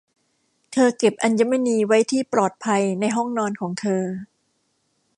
[0.71, 4.03] เธอเก็บอัญมณีไว้ที่ปลอดภัยในห้องนอนของเธอ